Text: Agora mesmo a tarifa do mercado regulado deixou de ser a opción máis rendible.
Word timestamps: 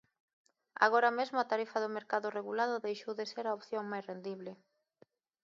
Agora 0.85 1.09
mesmo 1.19 1.37
a 1.39 1.49
tarifa 1.51 1.77
do 1.83 1.93
mercado 1.97 2.33
regulado 2.37 2.83
deixou 2.87 3.13
de 3.19 3.25
ser 3.31 3.45
a 3.47 3.55
opción 3.59 3.83
máis 3.91 4.03
rendible. 4.11 4.51